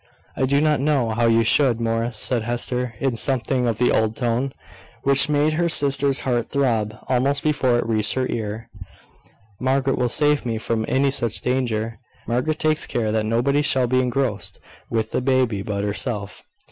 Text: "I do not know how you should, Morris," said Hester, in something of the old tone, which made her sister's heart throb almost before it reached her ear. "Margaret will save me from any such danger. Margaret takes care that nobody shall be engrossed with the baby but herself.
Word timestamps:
"I 0.35 0.47
do 0.47 0.59
not 0.59 0.79
know 0.79 1.11
how 1.11 1.27
you 1.27 1.43
should, 1.43 1.79
Morris," 1.79 2.17
said 2.17 2.41
Hester, 2.41 2.95
in 2.99 3.17
something 3.17 3.67
of 3.67 3.77
the 3.77 3.91
old 3.91 4.15
tone, 4.15 4.51
which 5.03 5.29
made 5.29 5.53
her 5.53 5.69
sister's 5.69 6.21
heart 6.21 6.49
throb 6.49 6.97
almost 7.07 7.43
before 7.43 7.77
it 7.77 7.85
reached 7.85 8.13
her 8.15 8.25
ear. 8.27 8.67
"Margaret 9.59 9.99
will 9.99 10.09
save 10.09 10.43
me 10.43 10.57
from 10.57 10.85
any 10.87 11.11
such 11.11 11.41
danger. 11.41 11.99
Margaret 12.27 12.57
takes 12.57 12.87
care 12.87 13.11
that 13.11 13.27
nobody 13.27 13.61
shall 13.61 13.85
be 13.85 13.99
engrossed 13.99 14.59
with 14.89 15.11
the 15.11 15.21
baby 15.21 15.61
but 15.61 15.83
herself. 15.83 16.41